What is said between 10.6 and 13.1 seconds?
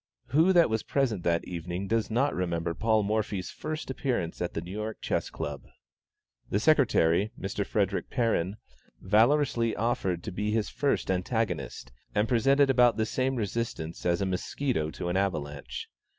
first antagonist, and presented about the